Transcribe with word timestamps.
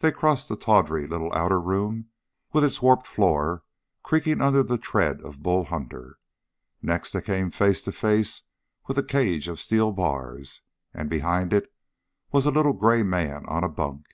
They 0.00 0.12
crossed 0.12 0.50
the 0.50 0.56
tawdry 0.56 1.06
little 1.06 1.32
outer 1.32 1.58
room 1.58 2.10
with 2.52 2.62
its 2.62 2.82
warped 2.82 3.06
floor 3.06 3.62
creaking 4.02 4.42
under 4.42 4.62
the 4.62 4.76
tread 4.76 5.22
of 5.22 5.42
Bull 5.42 5.64
Hunter. 5.64 6.18
Next 6.82 7.12
they 7.12 7.22
came 7.22 7.50
face 7.50 7.82
to 7.84 7.92
face 7.92 8.42
with 8.86 8.98
a 8.98 9.02
cage 9.02 9.48
of 9.48 9.58
steel 9.58 9.92
bars, 9.92 10.60
and 10.92 11.08
behind 11.08 11.54
it 11.54 11.72
was 12.32 12.44
a 12.44 12.50
little 12.50 12.74
gray 12.74 13.02
man 13.02 13.46
on 13.46 13.64
a 13.64 13.68
bunk. 13.70 14.04